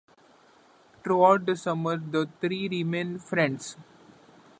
Throughout 1.03 1.45
the 1.45 1.55
summer, 1.55 1.95
the 1.97 2.27
three 2.41 2.67
remain 2.67 3.19
friends. 3.19 3.77